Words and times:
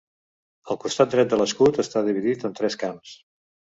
El 0.75 0.79
costat 0.85 1.11
dret 1.11 1.29
de 1.33 1.39
l'escut 1.41 1.79
està 1.85 2.05
dividit 2.11 2.47
en 2.51 2.57
tres 2.61 2.79
camps. 2.85 3.15